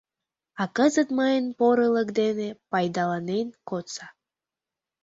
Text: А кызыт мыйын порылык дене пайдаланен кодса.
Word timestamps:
А 0.61 0.63
кызыт 0.77 1.09
мыйын 1.17 1.45
порылык 1.59 2.09
дене 2.19 2.49
пайдаланен 2.71 3.47
кодса. 3.69 4.07